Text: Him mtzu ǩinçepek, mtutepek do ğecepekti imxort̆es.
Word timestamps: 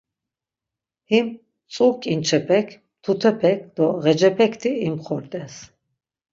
Him 1.09 1.25
mtzu 1.37 1.87
ǩinçepek, 2.01 2.67
mtutepek 2.77 3.59
do 3.75 3.85
ğecepekti 4.03 4.71
imxort̆es. 4.87 5.53